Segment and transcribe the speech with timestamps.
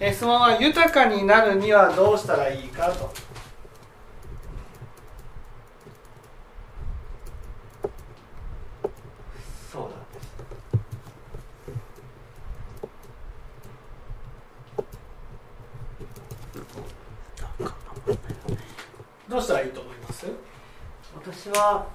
[0.00, 3.12] え質問は豊かになるにはどうしたらいいかと。
[9.72, 10.28] そうなんです
[19.28, 20.26] どうしたらいいと思います？
[21.16, 21.86] 私は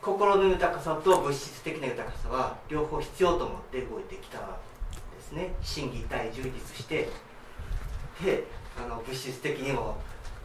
[0.00, 5.52] 心の豊かさと物質的な豊かさは両方必要と思って動いてきたんですね。
[5.60, 7.08] 心技体充実して
[8.24, 8.44] で
[8.78, 9.96] あの物質的にも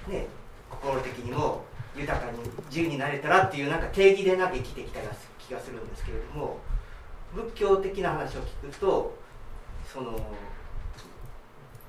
[0.08, 0.28] ね
[0.70, 1.64] 心的にも
[1.96, 5.00] 豊かに自由になれたらっていうなんか定義でなんか生きてきた
[5.40, 6.58] 気がするんですけれども
[7.34, 9.18] 仏教的な話を聞くと
[9.92, 10.20] その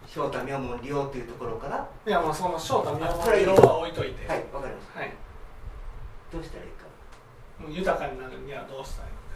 [0.06, 4.26] 正太妙門利用というところからいやもうその正太妙それ門は置いといて。
[4.26, 5.00] はいわかりました。
[5.00, 5.12] はい。
[6.32, 6.86] どうしたらいいか。
[7.58, 9.26] もう豊かになるにはどうしたらいいか。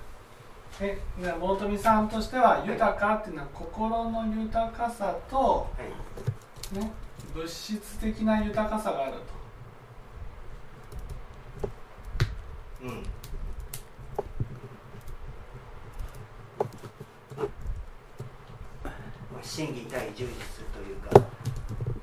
[0.81, 6.40] えじゃあ諸富さんとしては豊かっていうのは心の豊かさと、はい
[6.73, 6.93] ね、
[7.35, 9.19] 物質的な豊かさがあると。
[12.83, 13.03] うん。
[18.85, 18.91] ま
[19.41, 20.31] あ心技体充実
[20.73, 21.21] というか、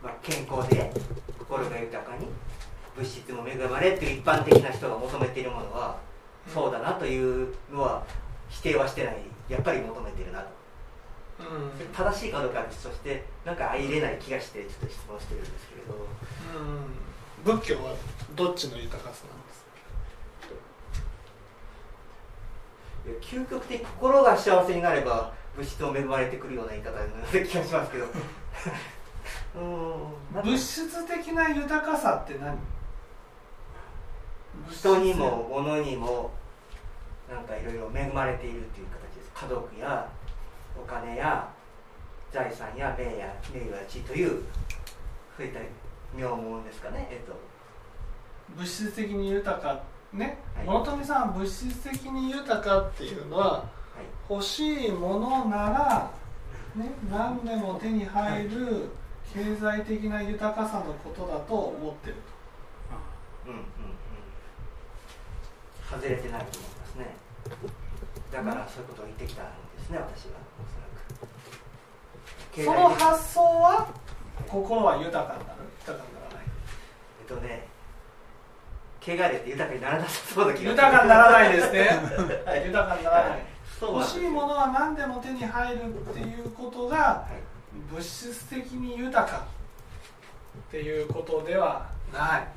[0.03, 0.91] まあ、健康で
[1.39, 2.27] 心が豊かに
[2.95, 5.97] 物質も恵まれっていう一般的な人が求めているものは
[6.53, 8.03] そうだなというのは
[8.49, 9.17] 否定はしてない。
[9.49, 10.56] やっぱり求めてるなと
[11.39, 11.87] うん。
[11.93, 15.93] 正しいかどうかは別としてなんか相入れない気がしてちょっと質問してるんですけれど。
[15.93, 17.57] うん。
[17.59, 17.93] 仏教は
[18.35, 19.63] どっちの豊かさなんです
[23.31, 23.37] か？
[23.45, 28.05] 究極的に心が幸せになれば物質も恵まれてくるような言い方のような気がしますけど。
[29.55, 30.43] うーん。
[30.43, 32.57] 物質的な豊かさって何？
[34.71, 36.31] 人にも物にも
[37.31, 39.31] なんかいろいろ恵まれているという形です。
[39.35, 40.09] 家族や
[40.81, 41.47] お金や
[42.31, 44.43] 財産や名や名誉や地位という
[45.35, 45.59] そういった
[46.15, 47.35] 名門ですかねえっと。
[48.55, 49.83] 物質的に豊か
[50.13, 50.65] ねはい。
[50.65, 53.63] 諸富さんは物質的に豊かっていうのははい。
[54.29, 56.11] 欲しいものなら、
[56.75, 58.89] ね、何でも手に入る
[59.33, 62.15] 経済的な豊かさのことだと思ってる
[63.45, 63.65] うんうんうん。
[65.89, 67.27] 外れてないと思いますね。
[68.31, 69.45] だからそういうことを言ってきたん
[69.77, 70.46] ですね私は
[72.63, 73.87] その発想は
[74.47, 75.59] 心は豊かになる。
[75.79, 76.45] 豊かにならない。
[77.21, 77.67] えっとね
[78.99, 81.89] 汚れて豊かにならなさそうな気が豊かにならないですね。
[82.45, 83.39] はい豊かにならない。
[83.79, 87.93] そうなんです欲しいものは何でも手に入るっていうことがはい。
[87.93, 92.47] 物質的に豊かっていうことではない。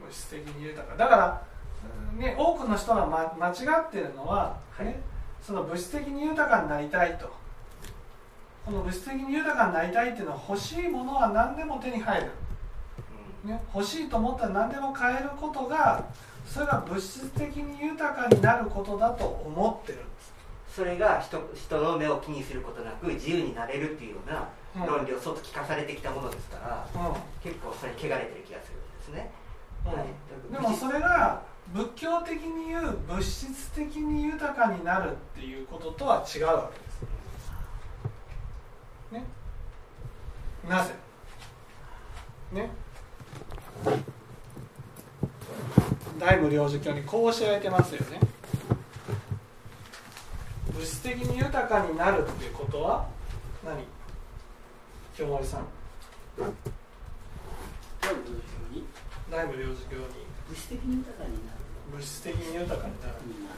[0.00, 0.96] 物質的に豊か。
[0.96, 1.42] だから、
[2.14, 4.94] うんね、多くの人が、ま、間違ってるのは、ねはい。
[5.42, 7.37] その物質的に豊かになりたいと
[8.68, 12.30] この物質的に豊かになりたいっていうのは欲しいものは何でも手に入る、
[13.44, 16.04] うんね、欲しいと思ったら何でも買えることが
[16.46, 19.98] それが物質的に豊かになることだと思ってる。
[19.98, 20.32] んです
[20.76, 24.86] それが人人の目を気にすることなく自由になれるっていうようなうん。
[24.86, 27.14] 論理を外聞かされてきたものですから、うん。
[27.42, 29.30] 結構それ汚れてる気がするんですね、
[29.86, 29.92] うん。
[29.92, 31.42] はい、でもそれが
[31.72, 36.78] 仏教的に言う物質的に豊かになるっていうこととは違うわけ。
[36.78, 36.87] です。
[39.10, 39.24] ね。
[40.68, 40.94] なぜ？
[42.52, 42.70] ね。
[46.18, 48.20] 大無領事教にこう教えられてますよね。
[50.72, 53.06] 物質的に豊かになるっていうことは？
[53.64, 53.84] 何？
[55.14, 55.66] 清盛さん。
[59.30, 60.04] 大無領事教に。
[60.48, 61.58] 物質的に豊かになる。
[61.90, 63.56] 物質的に豊かになるになる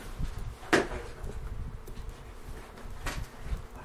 [0.72, 0.76] あ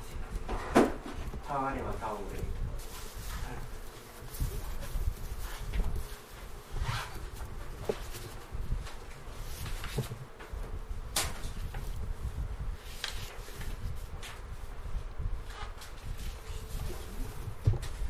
[0.01, 2.43] すいませんたわればたわれる。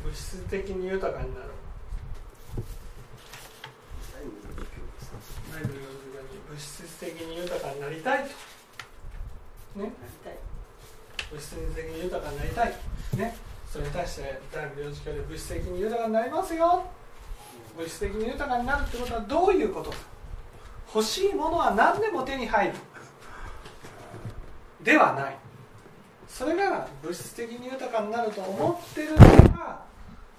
[0.04, 1.46] 物質的に豊かになる
[6.48, 8.28] 物質的に豊かになりたいと。
[9.80, 9.84] ね？
[9.84, 9.92] なり
[10.24, 10.55] たい
[11.32, 12.74] 物質的に豊かになりたい。
[13.16, 13.36] ね。
[13.70, 16.84] それに対して大無領事教で物質的に豊かになりますよ。
[17.76, 19.96] 物質的に豊かになるってことはどういうことか。
[20.94, 22.74] 欲しいものは何でも手に入る。
[24.82, 25.36] ではない。
[26.28, 29.84] それが物質的に豊かになると思ってるから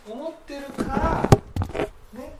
[0.07, 2.35] 思ってるからね。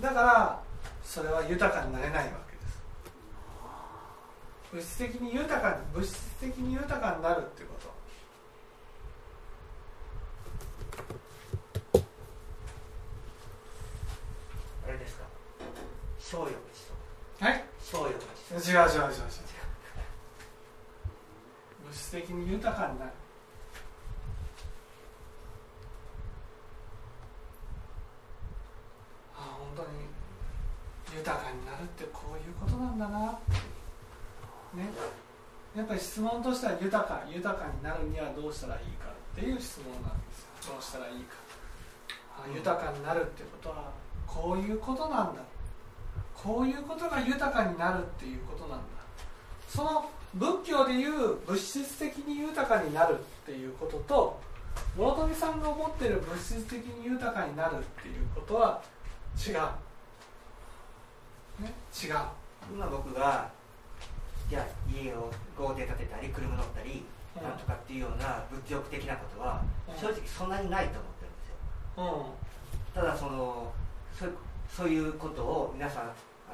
[0.00, 0.60] だから
[1.02, 2.47] それは豊かになれないわ
[4.72, 7.88] 物質的に豊かに物質的に豊かになるってこと。
[14.86, 15.24] あれですか？
[16.20, 16.52] 商用口
[17.40, 17.64] とはい？
[17.82, 18.88] 商用口違う違う違う違う。
[21.84, 23.12] 物質的に豊かになる。
[29.36, 30.08] ああ本当に
[31.18, 33.30] 豊かになるってこういうことなんだな。
[33.32, 33.57] って
[34.78, 34.88] ね。
[35.76, 40.72] やっぱり質問としては豊か豊かになるにはどうしたらいいかっていう質問なんですよ。
[40.74, 41.34] どうしたらいいか。
[42.38, 43.92] ああ豊かになるってことは
[44.26, 45.42] こういうことなんだ。
[46.34, 48.84] こういうことが豊かになるっていうことなんだ。
[49.68, 54.40] その仏教でいう物質的に豊かになるっていうことと
[54.96, 58.82] 諸富さんが思ってる物質的に豊かになるっていうことは
[59.36, 59.54] 違う、
[61.62, 62.14] ね、違う。
[62.72, 63.50] 今僕が
[64.48, 67.04] じゃあ家を豪邸建てたり車乗ったり
[67.36, 67.42] うん。
[67.42, 69.94] なんとかっていうような物欲的なことはうん。
[69.94, 71.48] 正直そんなにないと思ってるんです
[72.00, 72.34] よ。
[72.94, 73.72] うただその
[74.68, 76.06] そういうことを皆さんあ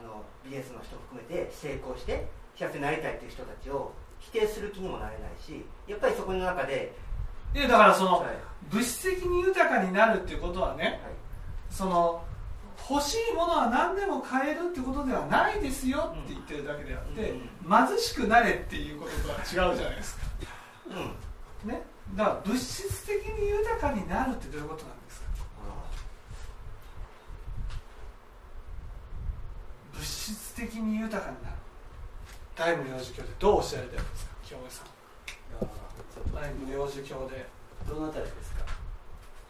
[0.02, 2.26] のビジネスの人含めて成功して
[2.56, 6.92] 幸せになりたいという人たちを否定する気にもなれないしやっぱりそこの中で、
[7.54, 8.36] んいやだからそのはい。
[8.70, 11.00] 物質的に豊かになるっていうことはね
[11.70, 12.22] その
[12.88, 17.38] 欲しいものは何でも買えるってことではないですよって言ってるだけであって、うん。
[17.88, 20.26] 貧しくなれっていうこととは違うじゃないですか。
[21.64, 21.70] うん。
[21.70, 21.82] ね。
[22.14, 25.26] だから物質的に豊かになるってどういうことなんですか？
[29.94, 31.56] 物質的に豊かになる。
[32.54, 34.30] 第無幼児教でどうおっしゃられてるんですか？
[34.44, 34.86] 京平さん。
[36.34, 37.46] 第無幼児教で。
[37.88, 38.64] どのあたりですか？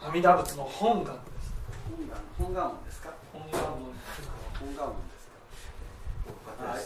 [0.09, 1.53] 阿弥陀仏の本願です。
[1.89, 3.11] 本願本願音ですか？
[3.35, 3.67] 本願の
[4.59, 5.27] 本願音です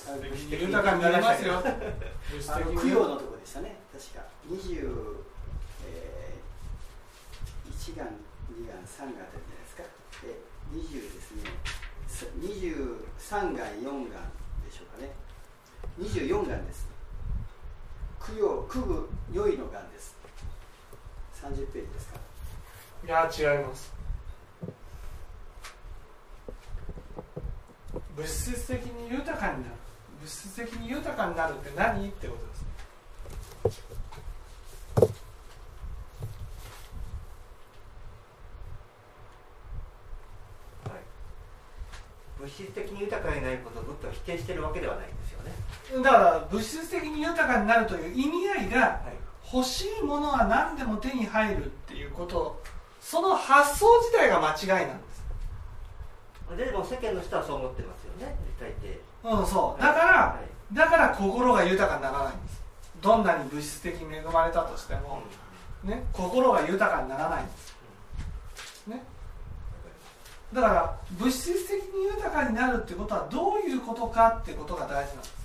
[0.08, 0.16] か
[0.56, 1.54] 豊かになりますよ。
[1.60, 1.60] あ
[2.60, 3.76] の供養のとこでしたね。
[3.92, 4.24] 確か。
[4.48, 5.16] 20、
[5.86, 9.82] えー、1願2願3願あたりじゃないですか。
[10.24, 10.40] で
[10.72, 11.44] 20ですね。
[12.08, 14.32] さ23願4願
[14.64, 15.12] でしょうかね。
[16.00, 16.88] 24願です。
[18.26, 20.16] 供養供ぐ良いの願です。
[21.40, 22.18] 30ページですか？
[23.06, 23.92] いや違います
[28.18, 29.74] 物質的に豊かになる。
[30.20, 32.36] 物質的に豊かになるって何ってこ
[33.62, 33.78] とです
[40.88, 40.98] はい。
[42.40, 45.52] 物質的に豊かになることを仏教は否定してるわけではないんですよね、
[46.02, 49.18] だから物質的に豊かになるという意味合いがはい。
[49.54, 52.60] 欲しいものは何でも手に入るっていうこと。
[53.00, 55.00] その発想自体が間違いなん
[56.56, 58.36] でも世間の人はそう思ってますよね。
[58.58, 59.82] 大抵うんそう。
[59.82, 60.40] だから、は
[60.72, 60.74] い。
[60.74, 62.62] だから心が豊かにならないんです。
[63.00, 65.22] どんなに物質的に恵まれたとしても、
[65.84, 67.76] ね、心が豊かにならないんです。
[68.86, 69.04] ね。
[70.52, 75.38] だから物質的に豊かになるってことはどういうことかってことが大事なんです。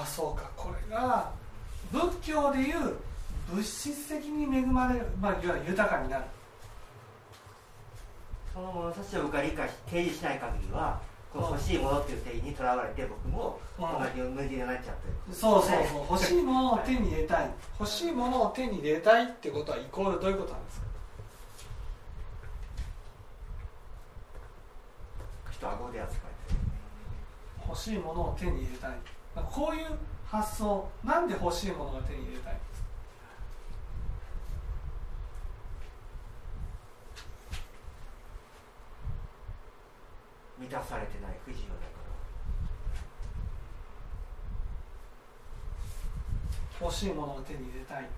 [0.00, 0.50] あそうか。
[0.56, 1.30] これが
[1.92, 2.96] 仏教でいう
[3.50, 6.24] 物質的に恵まれる、まあ、いわゆる豊かになる
[8.52, 11.00] その物差しを僕が理解し提示しない限りは
[11.32, 13.84] この欲しいものっていう定義にとらわれて僕もうん。
[13.84, 15.34] 同じ無理になっちゃってる。
[15.34, 16.00] そうそうそう。
[16.10, 17.50] 欲しいものを手に入れたい。
[17.80, 20.86] 欲しいものを手に入れたいってことはイコールどういうことなんですか？
[25.52, 26.58] 人は顎で扱えて
[27.66, 28.90] 欲しいものを手に入れたい。
[29.50, 29.86] こういう
[30.26, 30.86] 発想。
[31.02, 32.86] なんで欲しいものが手に入れたいんですか
[40.72, 42.00] 満たされてない不自由だか
[46.80, 46.86] ら。
[46.86, 48.08] 欲しいものを手に入れたい。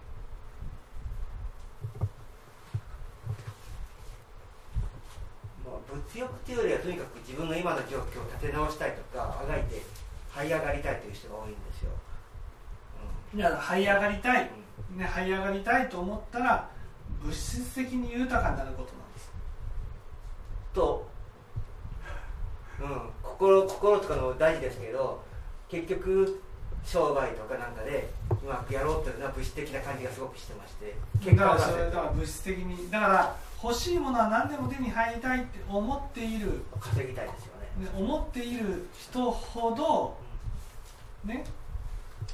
[5.66, 9.82] まあ、物欲っていうよりはとにかく自分の今の状況を立て直したいとかあがいて
[10.32, 11.90] 這い上がりたいという人が多いんですよ、
[13.34, 14.50] いや這い上がりたい、
[14.92, 14.98] うん。
[14.98, 16.70] ね、這い上がりたいと思ったら
[17.20, 19.32] 物質的に豊かになることなんです
[20.72, 21.08] と、
[22.80, 23.10] うん、
[23.84, 25.22] 心心とかの大事ですけど
[25.68, 26.40] 結局
[26.84, 28.08] 商売とかなんかで
[28.42, 30.94] うまくやろうというのは物質的な感じがすごくしてまして
[31.30, 37.86] だからを出せそれだから物質的にだから欲しいものは何でも手に入りたいって思っている、稼ぎたいですよね。
[37.86, 40.18] ね、思っている人ほど
[41.24, 41.44] ね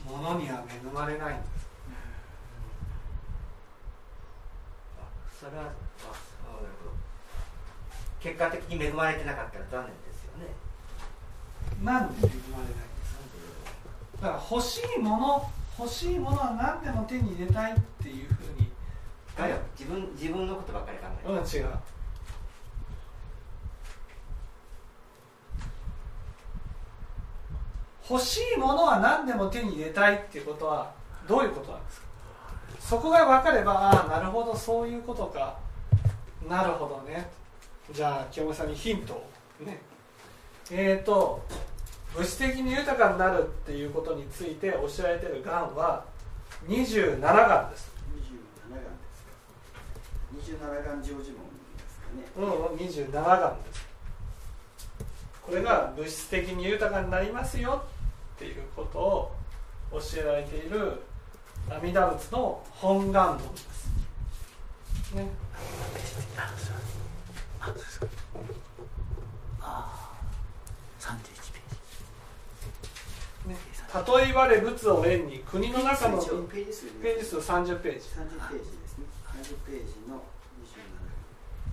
[0.05, 1.35] 物には恵まれない。
[1.35, 1.37] ん。
[1.37, 1.69] です
[4.99, 5.05] あ
[5.39, 5.77] それはああなる
[6.83, 6.93] ほど
[8.21, 10.70] 結果的に恵まれてなかったら残念ですよね
[11.83, 12.35] 何で恵まれないんで
[13.07, 13.15] す
[14.21, 14.27] か？
[14.27, 18.71] だから欲しいもの欲しいものは何でも手に入れたいっていうふうに。
[19.79, 21.75] 自分自分のことばっかり考えて、うん、違う。
[28.11, 30.93] 欲しいものは何でも手に入れたいっていうことは
[31.27, 32.07] どういうことなんですか？
[32.81, 35.57] そこが分かればああなるほどそういうことか。
[36.47, 37.31] なるほどね。
[37.91, 39.27] じゃあ清盛さんにヒントを。
[39.65, 39.81] ね。
[40.71, 41.43] えっ、ー、と
[42.17, 46.05] 物質的に豊かになるっていうことについて教えられてるがんは
[46.69, 47.91] 27がんです。
[48.69, 48.83] 27がん。
[48.83, 51.31] ですか27がん常時門で
[51.89, 52.25] すかね。
[52.37, 53.87] うん27がんです。
[55.43, 57.83] これが物質的に豊かになりますよ
[58.37, 59.37] っていうことを
[59.93, 61.03] 教えられている
[61.69, 63.91] 阿弥陀仏の本願文です。
[65.15, 65.29] ね。
[66.37, 68.07] あそうですか
[69.61, 70.21] ああ
[70.99, 71.17] 31
[71.53, 73.57] ページね
[73.93, 80.23] 例えばれ仏を縁に国の中のページ数ページ数30ページ30ページですね30ページの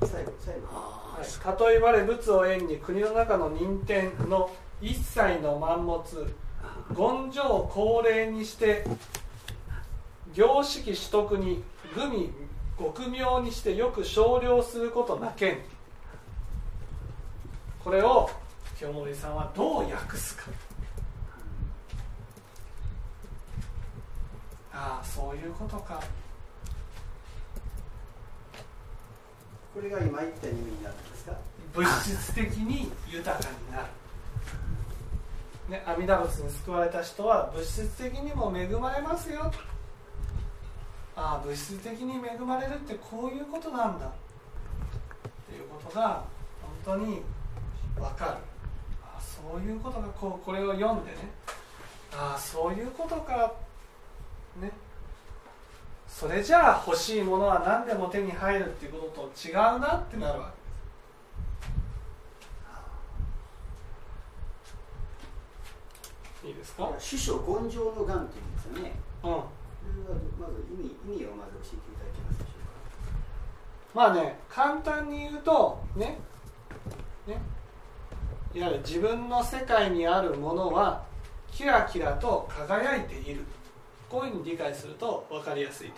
[0.02, 6.04] 27最後最後はい、例えばれ仏を縁に国の中の任天の一切の満物
[6.96, 8.86] 権上高齢にして
[10.34, 11.64] 行式取得に
[11.96, 12.30] 愚味
[12.80, 15.58] 極妙にしてよく少量することなけん
[17.84, 18.30] これを
[18.78, 20.44] 清盛さんはどう訳すか
[24.80, 26.00] ああそういうことか。
[29.74, 31.34] これが今言った意味になるんですか？
[31.74, 33.88] 物質的に豊かになる、
[35.70, 39.52] ね、阿弥陀仏に救われた人は物質的にも恵まれますよ
[41.16, 44.06] ああ物質的に恵まれるってこういうことなんだ。
[44.08, 44.10] っ
[45.50, 46.24] ていうことが
[46.86, 47.22] 本当に
[47.96, 48.32] 分かる。
[49.04, 51.18] ああそういうことがこうこれを読んでね。
[52.14, 53.54] ああそういうことか
[54.62, 54.72] ね。
[56.08, 60.52] それじゃあ欲しいものは何でも手に入るっていうことと違うなってなるわ
[66.42, 66.48] け。
[66.48, 66.90] ですいいですか？
[66.98, 68.94] 師匠根性のがんっていうんですよね。
[69.24, 69.32] うん。
[69.32, 69.48] こ
[69.96, 72.54] れはまず意味意味をまず教えていただけますでしょ
[73.94, 76.18] まあね簡単に言うとね。
[77.28, 77.42] ね。
[78.54, 81.04] いわゆる自分の世界にあるものは
[81.52, 83.44] キラキラと輝いている
[84.10, 85.96] こういうふうに理解すると分かりやすいと。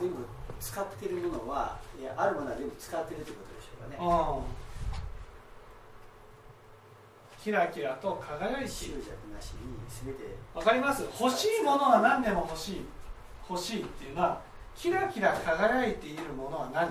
[0.00, 0.16] 全部
[0.60, 3.98] 使っているものはいやあるものは全部使っているということでしょうかね。
[4.00, 4.68] うん
[7.44, 8.68] キラキラと輝いている。
[8.68, 8.92] 執着
[9.32, 9.58] なしに
[10.06, 10.36] 全て。
[10.54, 11.04] わかります？
[11.20, 12.84] 欲しいものは何でも欲しい。
[13.48, 14.40] 欲しいっていうのは
[14.76, 16.90] キラキラ輝いているものは何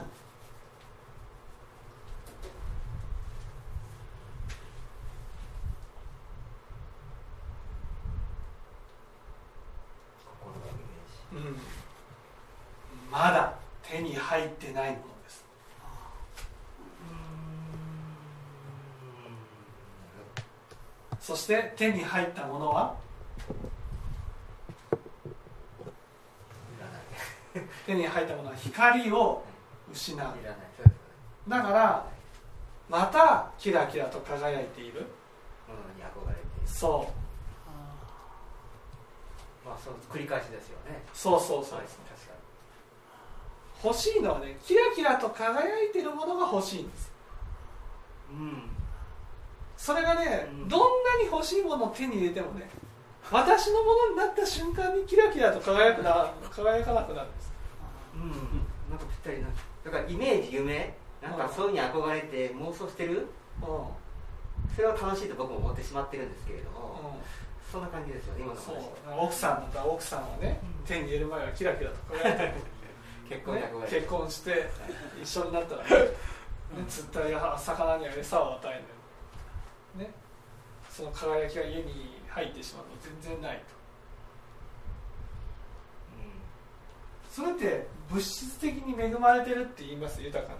[10.25, 11.35] 心のイメージうん
[13.11, 15.45] まだ手に入ってないものです。
[21.21, 22.95] そして手に入ったものは？
[27.85, 29.43] 手に入ったものは光を
[29.91, 30.19] 失う。
[31.47, 32.05] だから
[32.89, 35.01] またキラキラと輝いている。
[35.67, 36.67] ものに憧れている。
[36.67, 37.13] そう
[39.67, 41.03] まあその繰り返しですよね。
[41.13, 42.33] そうそうそうはい確か
[43.83, 47.11] 欲しいのはねキラキラと輝いているものが欲しいんです
[48.31, 48.69] にうん。
[49.77, 50.67] それがね、うん。
[50.67, 52.69] どんなに欲しいものを手に入れてもね
[53.29, 57.51] 私のものになった瞬間にキラキラと輝くな輝かなくなるんです。
[58.15, 58.31] うん。
[58.89, 59.47] なんかぴったりな
[59.85, 60.95] だからイメージ夢？
[61.21, 63.27] なんかそういうに憧れて妄想してる？
[63.61, 63.65] う
[64.75, 67.21] それは楽しいと僕も思ってしまってるんですけれども、ん、うん、
[67.71, 68.75] そんな感じですよね今のそう。
[69.09, 70.85] 話奥さんだったら奥さんはね、うん。
[70.85, 72.53] 手に入れる前はキラキラと輝いてる
[73.29, 74.69] 結婚にね結婚して
[75.21, 76.07] 一緒になったら ねね
[76.87, 78.83] 釣ったや魚には餌を与え
[79.97, 80.11] るね。
[80.89, 83.77] その輝きが家に入ってしまうの全然ないと。
[87.29, 90.21] それって物質的に恵まれてるって言います？
[90.23, 90.59] 豊かに。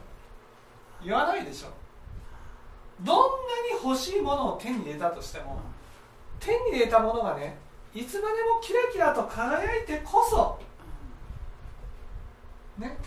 [1.06, 1.70] 言わないでしょ。
[3.02, 5.60] どんなに欲しいものを手に入れたとしても
[6.40, 7.58] 手に入れたものがね
[7.94, 10.60] いつまでもキラキラと輝いてこそ
[12.78, 12.98] ね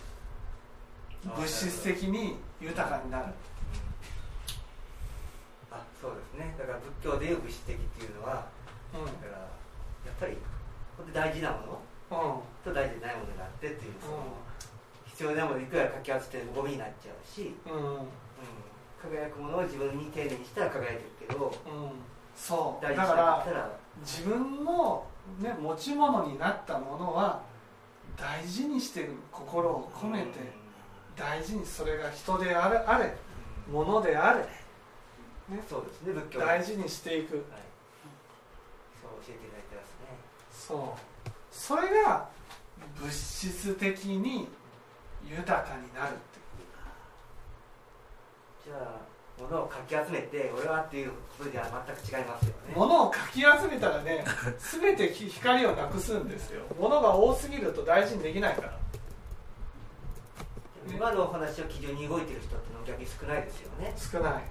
[1.26, 3.26] あ物質的に豊かになる。
[5.70, 6.56] あそうですね。
[6.58, 8.46] だから仏教でいう物質的っていうのは
[8.92, 9.46] うだからや
[10.10, 10.36] っぱり
[11.12, 12.42] 大事なものんうん。
[12.64, 14.22] と大事でないものがあってっていうその、うん。
[15.06, 17.74] 必要なものいくらかき合わせてもゴミになっちゃうし、うん。
[17.74, 18.08] うん、
[19.00, 21.92] 輝くものを自分に丁寧にしたら輝いてるけどうん
[22.40, 22.84] そう。
[22.84, 23.70] 大だからら
[24.00, 25.06] 自分の、
[25.38, 27.42] ね、持ち物になったものは
[28.16, 29.12] 大事にしてる。
[29.30, 30.60] 心を込めて。
[31.16, 33.14] 大事にそれが人であれあれ。
[33.68, 33.74] うん。
[33.74, 34.46] 物であれ、ね、
[35.68, 36.40] そうですね仏教。
[36.40, 37.34] 大事にしていく。
[37.34, 37.44] はい。
[39.02, 40.16] 教えていただいてますね。
[40.50, 41.30] そう。
[41.50, 42.28] それが
[42.98, 44.48] 物質的に
[45.28, 46.30] 豊かになるって
[48.64, 49.00] じゃあ
[49.40, 52.74] 物をかき集めて俺はっていうことでは全く違いますよね。
[52.74, 54.24] 物をかき集めたらね
[54.80, 56.62] 全て光をなくすんですよ。
[56.78, 58.72] 物が多すぎると大事にできないから。
[60.88, 63.94] 今のお話を基準に動いてる人ってのは逆に少ないですよね。
[63.96, 64.32] 少ない。
[64.32, 64.44] はい。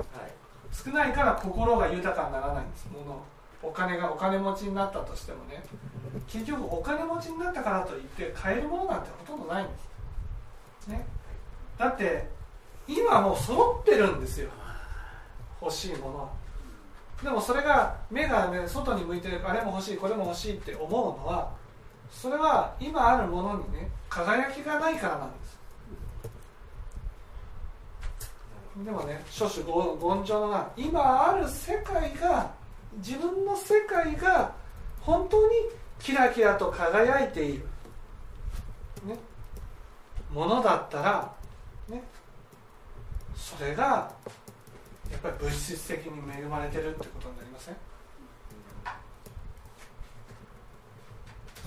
[0.71, 2.87] 少ないから心が豊かにならないんです。
[2.91, 3.21] 物
[3.61, 5.63] お金がお金持ちになったとしてもね。
[6.27, 9.73] 結局お金持ちになったからといって買えるものなんてほとんどないんで
[10.81, 10.87] す。
[10.87, 11.05] ね。
[11.77, 12.27] だって
[12.87, 14.49] 今もう揃ってるんですよ
[15.61, 16.29] 欲しいもの。
[17.23, 21.51] でもそれが目がね外に向いてあれも欲しいこれも欲しいって思うのは
[22.09, 25.59] それは今あるものにね輝きがないからなんです。
[28.85, 29.73] でもね諸種言
[30.23, 32.51] 上のが今ある世界が
[32.97, 34.53] 自分の世界が
[35.01, 35.53] 本当に
[35.99, 37.65] キラキラと輝いている、
[39.05, 39.17] ね、
[40.31, 41.33] ものだったら、
[41.89, 42.01] ね、
[43.35, 44.09] それが
[45.11, 47.75] やっぱり物質的に恵まれてるってことになりません？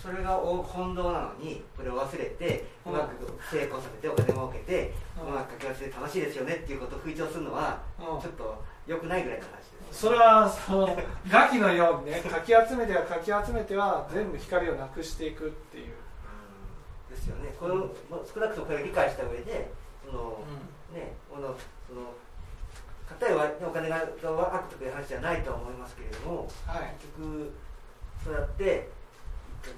[0.02, 8.20] それが本当なのにこれを忘れてうまく成功させてお金儲けて、うまくかけ合わせて楽しいですよねっていうことを吹聴するのは、うん。
[8.20, 10.00] ちょっと良くないぐらいの話です。
[10.00, 10.98] それはその
[11.30, 15.94] ガキのようにねかき集めてはかき集めては全部光をなくしていくっていう、
[17.08, 17.54] ですよね。
[17.60, 19.70] このまあ少なくともこれを理解した上で
[20.04, 20.40] その、
[20.92, 21.54] ねこの
[21.86, 22.12] その
[23.08, 27.52] 片やお金が悪という話じゃないとは思いますけれどもはい、結局
[28.24, 28.88] そうやって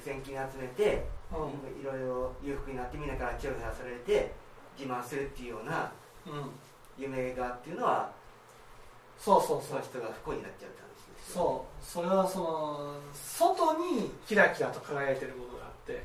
[0.05, 4.33] 税金集めて、ういろいろ裕福になってみんなからチヤホヤされて
[4.79, 5.93] 自慢するっていうようなん
[6.27, 6.51] うん、
[6.97, 8.11] 夢がっていうのは
[9.19, 9.69] そうそうそう。
[9.69, 11.85] その人が不幸になっちゃうって話ですよそう。
[11.85, 16.03] それはその外にキラキラと輝いてるものがあって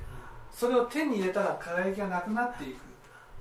[0.52, 2.89] それを手に入れたら輝きがなくなっていく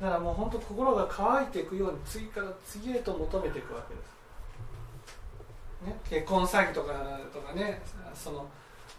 [0.01, 7.83] だからもう本当心が乾いていくように次から次へと求めていくわけです、ね、結婚詐欺とかとかね
[8.15, 8.47] その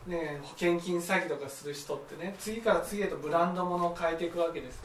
[0.07, 4.83] ね保険金詐欺とかする人ってね次から次へとブランド物を変えていくわけです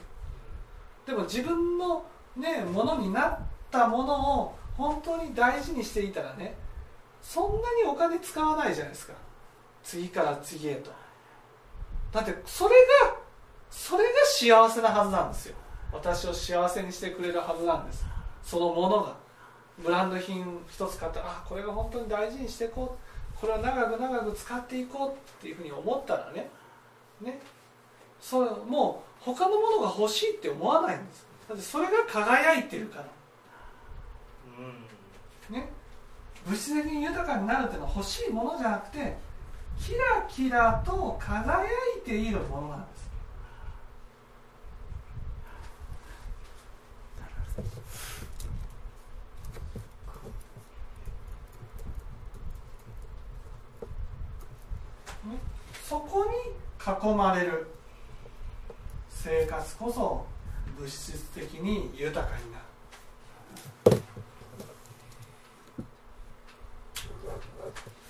[1.07, 2.05] でも自分の
[2.37, 3.39] ねものになっ
[3.71, 6.55] たものを本当に大事にしていたらね
[7.25, 9.15] そんなにお金使わないじゃないですか。
[9.83, 10.91] 次から次へと。
[12.13, 13.17] だってそれが
[13.71, 15.57] それが幸せなはずなんですよ。
[15.95, 18.05] 私を幸せにしてくれるはずなんです。
[18.43, 19.17] そのものが
[19.79, 23.41] ブランド品一つ買ったらあこれが本当に大事にしていこう。
[23.41, 26.51] これは長く長く使っていこうっていうふうに思ったらね。
[27.21, 27.41] ね。
[28.21, 31.27] そうもう他のものが欲しいって思わないんです。
[31.49, 33.07] だってそれが輝いてるから。
[34.59, 35.55] うん。
[35.55, 35.69] ね、
[36.47, 39.17] 物質的に豊かになるっていうのは欲しいものじゃなくて
[39.79, 41.67] キラキラと輝
[41.99, 43.05] いているものなんです
[55.25, 55.39] ね
[55.95, 56.33] そこに
[56.83, 57.69] 囲まれる
[59.09, 60.27] 生活こそ
[60.77, 62.65] 物質的に豊かになる。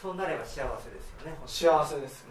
[0.01, 1.37] そうなれば幸せですよね。
[1.44, 2.27] 幸せです、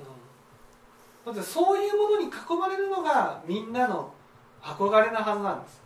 [0.00, 1.32] うん。
[1.32, 4.12] だってそういうものに囲まれるのがみんなの
[4.60, 5.80] 憧れなはずなんです。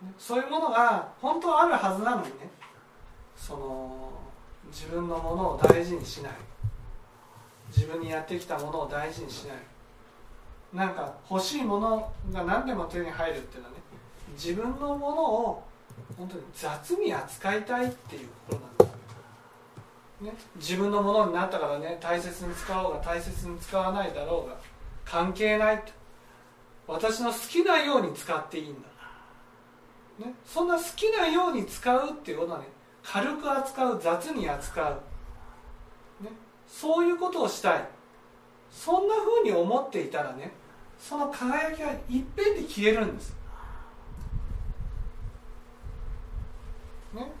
[0.00, 2.50] ねそういうものが本当はあるはずなのにね。
[3.36, 4.19] その
[4.70, 6.32] 自分のものを大事にしない。
[7.74, 9.56] 自分にやってきたものを大事にしない。
[10.72, 13.80] なんか欲しいものが何でも手に入るっていうのはね
[14.34, 15.64] 自分のものを
[16.16, 18.90] 本当に雑に扱いたいっていう心なんです
[20.20, 24.56] ね、自分のものになったからね大切に使おうが大切に使わないだろうが
[25.04, 25.92] 関係ないと
[26.86, 28.74] 私の好きなように使っていいん
[30.20, 32.66] だ、ね、そんな好きなように使うっていうことはね
[33.02, 36.30] 軽く扱う雑に扱う、ね、
[36.66, 37.84] そういうことをしたい。
[38.70, 40.52] そんなふうに思っていたらね
[40.98, 43.34] その輝きがいっぺんで消えるんです。
[47.14, 47.32] ね。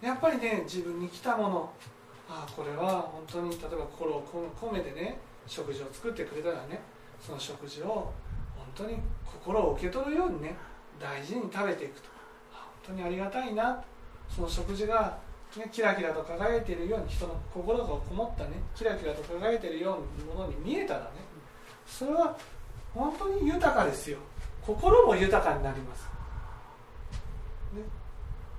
[0.00, 1.72] やっぱりね自分に来たもの。
[2.28, 6.80] ああこれは本当に例えば心を込めてね食事を作ってくれたらね
[7.20, 8.12] その食事を
[8.56, 10.56] 本当に心を受け取るようにね
[10.98, 12.15] 大事に食べていくと。
[12.86, 13.82] 当にありがたいな。
[14.28, 15.18] その食事が、
[15.56, 21.06] ね、キラキラと輝いているように人の心がこもったねキラキラと輝いているようなものに見えたらね
[21.86, 22.36] それは
[22.92, 24.18] 本当に豊かですよ。
[24.62, 26.02] 心も豊かになります、
[27.72, 27.82] ね、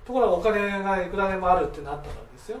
[0.06, 2.58] ところがお金がいくらでもあるってなったからですよ。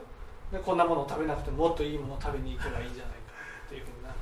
[0.52, 3.32] でこんなものを食べなくてもっといいものを食べに行けばいいじゃないか
[3.66, 4.14] っていうふうになる。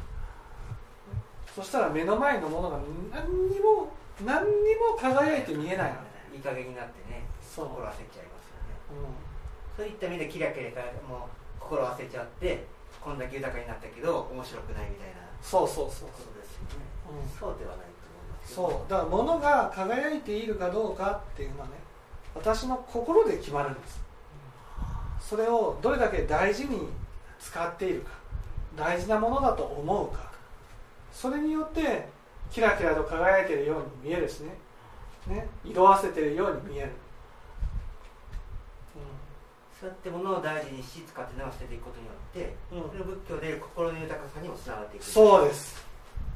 [1.55, 2.79] そしたら目の前のものが
[3.13, 3.93] 何にも
[4.25, 5.97] 何にも輝いて見えないわ
[6.33, 7.25] いい加減になってね。
[7.65, 8.77] 心焦っちゃいますよね。
[8.93, 11.29] うそういった意味でキラキラからもう
[11.61, 12.65] 心焦っちゃって
[13.01, 15.15] こんだけ豊かになったけど面白くないみたいな。
[15.41, 17.39] そうそうそうことですよね、うん。
[17.39, 18.91] そうではないと思いますそう。
[18.91, 21.73] だから物が輝いているかどうかっていうのはね
[22.35, 24.05] 私の心で決まるんです。
[25.21, 26.89] それをどれだけ大事に
[27.41, 28.11] 使っているか
[28.77, 30.31] 大事なものだと思うか
[31.13, 32.07] それによって
[32.51, 34.55] キラキラと輝いているように見えるしね。
[35.27, 35.49] ね。
[35.65, 36.91] 色あせているように見える、
[39.81, 42.91] そうやって物を大事にし使って直していくことによって、うん。
[42.91, 45.05] それを仏教でいう心の豊かさにもつながっていく。
[45.05, 45.85] そうです。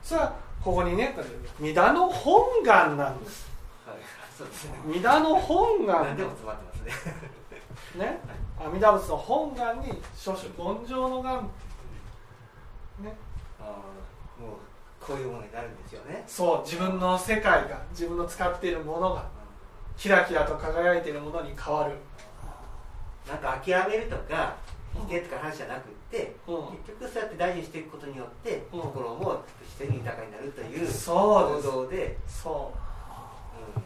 [0.03, 1.17] それはここにね
[1.59, 3.49] 弥陀の本願なんです。
[3.87, 3.97] はい、
[4.37, 4.79] そうですね。
[4.87, 6.05] 弥陀の本願。
[6.05, 8.05] 何でも詰まってますね。
[8.05, 8.21] ね？
[8.59, 11.49] 阿弥陀仏の本願に諸種権上の願。
[13.01, 13.17] ね？
[13.59, 13.67] ああ
[14.43, 14.57] もう
[15.01, 19.29] こういうものになるんですよね、そう自分の世界が自分の使っているものが
[19.97, 21.95] キラキラと輝いているものに変わる、
[23.29, 24.57] なんか諦めるとか
[24.95, 26.57] 否定とか話じゃなくって、うん。
[26.79, 28.81] 結局そうやって大事にしていくことによって、うん。
[28.81, 33.79] 心も自然に豊かになるという行動で、そう。
[33.79, 33.83] ん。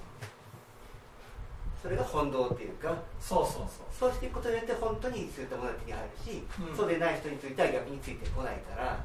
[1.85, 3.69] それが本道っていうかうそうそうそう。
[3.93, 6.77] そうしていくことによって本当にそういったものが手に入るし、うん。
[6.77, 9.05] そうでない人については逆についてこないから、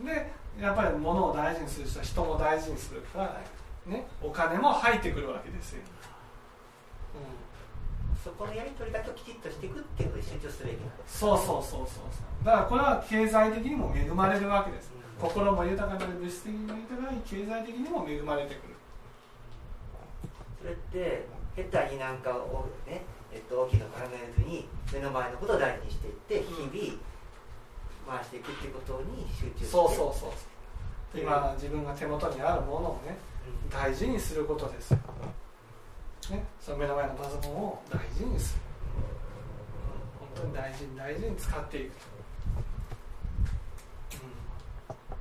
[0.00, 3.40] うん、でやっぱり物を大事にする人は人も大事にするから、
[3.86, 5.95] ね、お金も入ってくるわけですよ、うん、
[8.26, 11.22] そこのやり取りだけをきちっとしていくっていうことに集中すべきなんです。
[11.22, 12.42] そうそうそうそうそう。
[12.42, 14.90] だからこれは経済的にも恵まれるわけです。
[14.90, 15.30] うん。
[15.30, 18.74] 心も豊かで物質的にも豊かに経済的にも恵まれてくる。
[20.58, 26.98] それって下手になんかをね、えっと、大きいの考えずに目の前のことを大事にしていって日々
[28.10, 29.64] 回していくっていうことに集中して。
[29.66, 30.30] そうそうそう
[31.14, 33.70] 今自分が手元にあるものをねうん。
[33.70, 34.98] 大事にすることですよ、
[36.30, 38.62] ね、その目の前のパソコンを大事にする、
[40.18, 41.92] うん、本当に大事に大事に使っていく、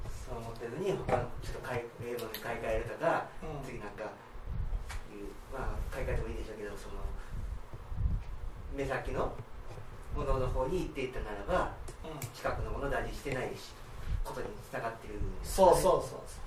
[0.10, 3.66] そう思ってずに他のちょっと買い英語で買い替えるとか、うん。
[3.66, 4.10] 次なんか
[5.14, 7.06] いうまあ買い替えてもいいでしょうけどその
[8.76, 9.32] 目先の
[10.18, 11.72] ものの方に行っていったならば
[12.04, 12.12] うん。
[12.12, 13.78] うん、近くのものを大事にしてないし
[14.24, 16.45] ことにつながってるんですそうねそうそうそう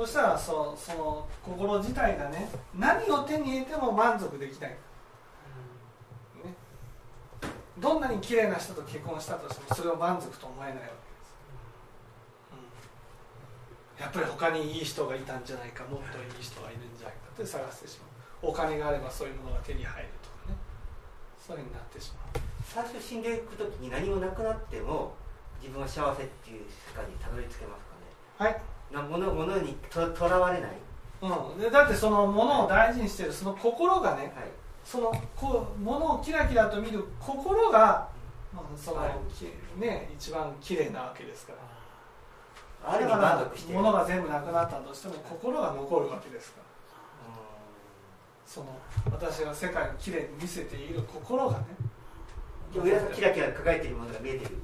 [0.00, 4.76] そしたらそその心自体がね何を手に入れても満足できない、ね、
[7.78, 10.88] どんなに綺麗な人と結婚したとしてもそれを満足と思えないわけで
[11.20, 11.36] す、
[12.56, 18.52] うん、やっぱり他にいい人がいたんじゃないかもっといい人がいるんじゃないかって探してしまう。
[18.52, 20.56] お金があればそういうものが手に入るとかね。
[21.36, 22.42] そういうふうになってしまう。
[22.64, 25.12] 最初死んでいく時に何もなくなっても
[25.60, 27.84] 自分は幸せっていう世界にたどり着けます
[28.40, 28.56] かね。
[28.56, 30.70] はいなものものにととらわれない、
[31.22, 34.32] うん、でだってそのものを大事にしてるその心がねはい、
[34.84, 38.08] そのこうものをキラキラと見る心が、
[38.52, 39.46] まあそのはいき
[39.78, 41.58] ね、一番綺麗なわけですから。
[42.82, 43.74] ある意味だから満足して。
[43.74, 46.64] 物が全部なくなったとしても心が残るわけですから。
[46.64, 47.36] う
[48.46, 48.78] その
[49.12, 51.64] 私が世界をきれいに見せている心がね。
[52.72, 54.56] キラキラ輝いてるものが見えてる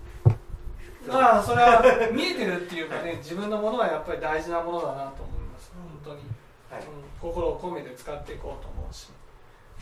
[1.12, 5.73] まあそれは見えてるっていうかね自分のものはやっぱり大事なものだなと思います。
[5.75, 6.16] 本当に、
[6.71, 6.87] はい、うん、
[7.21, 9.11] 心を込めて使っていこうと思うし。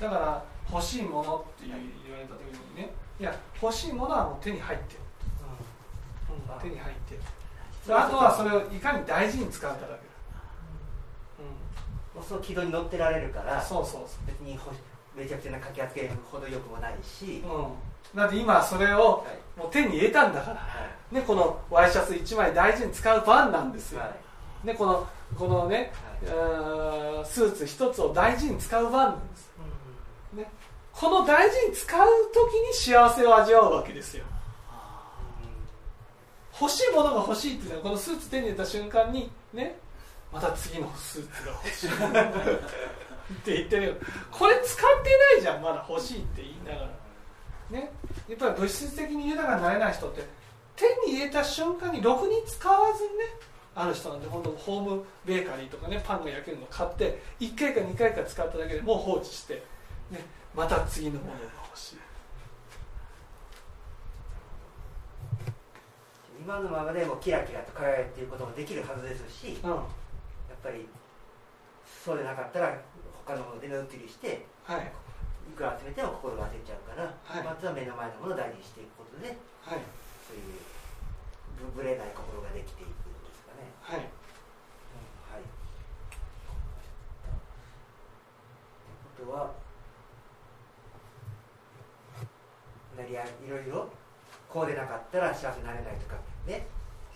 [0.01, 1.73] だから欲しいものって言
[2.13, 2.91] われた時にね。
[3.21, 5.01] いや欲しいものはもう手に入ってる、
[6.31, 7.21] うん、手に入ってる
[7.87, 9.97] であとはそれをいかに大事に使うかだけだ、
[12.15, 14.03] もうその軌道に乗ってられるからうん、そうそう。
[14.09, 14.73] そ別にほ
[15.15, 17.67] めちゃくちゃなかき集めるほどよくもないし、う、うん、
[18.15, 19.45] だって今それをはい。
[19.57, 20.57] もう手に入れたんだから。
[20.57, 20.63] は
[21.13, 21.15] い。
[21.15, 24.13] ね、このワイシャツ1枚大事に使う番なんですよ、は
[24.65, 24.67] い。
[24.67, 25.07] ね、この
[25.39, 25.93] このね、
[26.27, 29.51] はうーんスーツ1つを大事に使う番なんです、
[30.35, 30.51] いね、
[30.93, 34.25] この大事に使う時に幸せを味わうわけですよ。
[36.61, 39.77] 欲しいものが欲しいっていうのはこのスーツ手に入れた瞬間にね
[40.33, 41.89] また次のスーツが欲しい。
[43.35, 43.95] って言ってるよ。
[44.31, 47.04] これ使ってないじゃんまだ欲しいって言いながら
[47.71, 47.91] ね。
[48.29, 50.23] やっぱり物質的に豊かになれない人って
[50.77, 53.25] 手に入れた瞬間にろくに使わずにね
[53.75, 59.55] ある人なんて本当ホームベーカリーとかねパンが焼けるの買って1回か2回か使っただけでもう放置して、
[60.11, 60.21] ね、
[60.55, 61.97] また次のものが欲しい。
[66.41, 69.71] 今のままでもキラキラと輝いていることもできるはずですしうん。
[69.71, 69.81] やっ
[70.63, 70.87] ぱり
[72.05, 72.79] そうでなかったら
[73.25, 74.93] 他のもので目移りしてはい
[75.49, 79.29] いくら集めても心が焦っちゃうから、はいまずは目の前のものを大事にしていくことで
[79.63, 79.83] はい
[80.27, 80.45] そういう
[81.73, 83.71] ぶぶれない心ができていくんですかね。
[83.81, 84.05] はいはい。
[84.05, 84.13] って
[89.21, 89.55] ことは、
[92.97, 93.89] なりやいろいろ
[94.49, 96.67] こうでなかったら幸せになれないとかね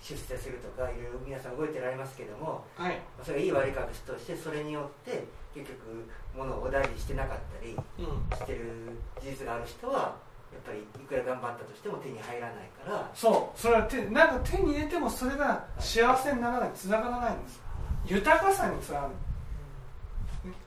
[0.01, 2.99] 出世するとかいろいろ皆さん動いてられますけどもはい。
[3.23, 8.37] それがいい悪いかは別としてそれによって結局物を大事にしてなかったりうん。
[8.37, 10.15] してる事実がある人は
[10.51, 13.11] やっぱりいくら頑張ったとしても手に入らないから。
[13.13, 13.59] そう。
[13.59, 17.61] それは手なんか手に入れてもそれが幸せにならないつながらないんです。
[18.05, 19.13] 豊かさにつながる。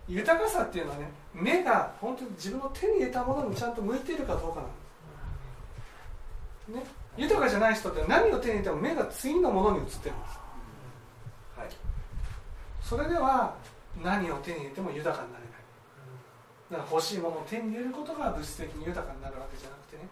[0.09, 4.73] 豊かさっていうのはね目が本当に自分の手に入れたものにちゃんと向いているかどうかなんで
[6.67, 6.85] す、ね、
[7.17, 10.39] 豊かじゃない人って何を手に入れても目が次のものに移ってるんです。
[11.59, 11.69] はい。
[12.81, 13.55] それでは
[14.03, 15.53] 何を手に入れても豊かになれない。
[16.73, 20.09] だから欲しいものを手に入れることが物質的に豊かになるわけじゃなくてね。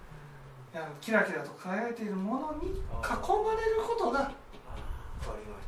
[1.00, 4.32] キラキラと輝いているものに囲まれることがあわか
[5.40, 5.66] りまし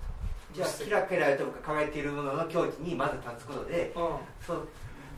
[0.52, 0.54] た。
[0.54, 4.02] じゃあキラキラとか輝いているものの境地にまず立つことでうん。
[4.46, 4.68] そう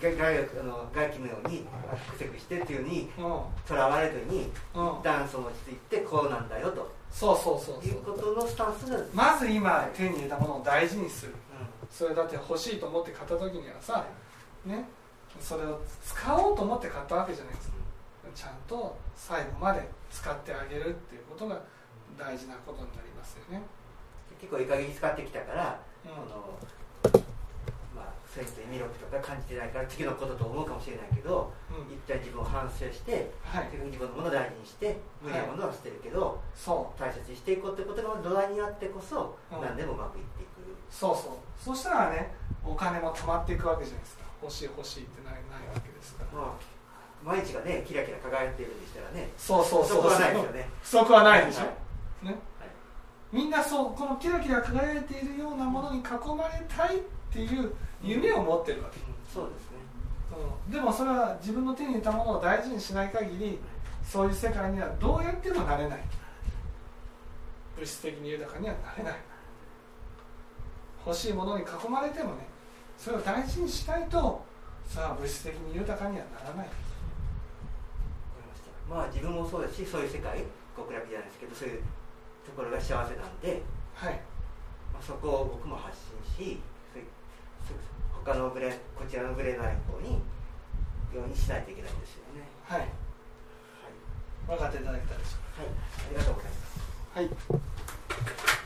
[0.01, 1.67] 外外あの外気のように
[2.11, 3.43] クセクしてっていうふうにうん。
[3.67, 4.87] とらわれずにうん。
[4.87, 6.93] 一旦その落ち着いてこうなんだよと。
[7.11, 8.01] そうそうそういそう。
[8.01, 11.35] うことのスタンスが、うん、まず今手に入れたものを大事にする。
[11.91, 14.05] それだって欲しいと思って買った時にはさ
[14.65, 14.85] ね
[15.39, 17.75] それを使おうと思って買ったわけじゃないですか。
[18.35, 21.61] ちゃんと最後まで使ってあげるっていうことが
[22.19, 23.63] 大事なことになりますよね、
[24.41, 26.11] 結構いい加減に使ってきたから、うん。
[26.11, 26.59] この
[27.05, 27.34] まあ
[28.35, 31.95] そういう意味力とか感じてないから次のことと思うかもしれないけどうん。
[31.95, 33.71] 一旦自分を反省してはい。
[33.71, 39.63] 自分のものを大事にして無理なものは捨てるけど、そ大切にしていこうってことが土台にあってこそ、うん。
[39.63, 41.75] 何でもうまくいっていくうそうそう。
[41.75, 44.25] そしたらねお金も貯まっていくわけじゃないですか。
[44.43, 46.39] 欲しい欲しいってないないわけですから。
[46.39, 46.75] まあ
[47.23, 50.03] 毎日がねキラキラ輝いているんでしたらねそうそうそう。
[50.03, 50.69] そこはないですよね。
[50.83, 51.67] 不足はないでしょ、は
[52.25, 52.27] い。
[52.27, 52.55] ね。
[53.33, 56.03] みんなそうこのキラキラ輝いているようなものに囲
[56.37, 57.01] まれたいっ
[57.35, 59.79] ていう夢を持ってるわけ、うんそうですね。
[60.67, 60.73] うん。
[60.73, 63.59] でもそれは自分の手に入れたものを大事にしない限り
[64.05, 66.01] そういう世界にはどうやってもなれない。
[67.77, 69.15] 物質的に豊かにはなれない。
[71.05, 72.47] 欲しいものに囲まれてもね
[72.97, 74.43] それを大事にしないと
[74.87, 76.69] さあ物質的に豊かにはならない。
[78.89, 80.45] まあ自分もそうですしそういう世界
[80.77, 81.83] 極楽じゃないですけどそういう
[82.47, 83.63] ところが幸せなんで、
[83.95, 84.21] はい。
[84.93, 85.97] まあ、そこを僕も発
[86.37, 86.61] 信し
[88.25, 90.15] 他のブレこちらのブレない方に
[91.13, 92.49] ようにしないといけないんですよね。
[92.65, 92.81] はい。
[92.81, 92.91] はい、
[94.49, 96.81] 分かっていただけたでしょはい、ありがとうございます。
[97.21, 97.61] うかは
[98.61, 98.64] い